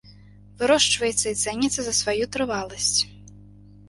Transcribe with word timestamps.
Вырошчваецца 0.59 1.27
і 1.33 1.33
цэніцца 1.43 1.81
за 1.87 1.93
сваю 1.97 2.23
трываласць. 2.37 3.01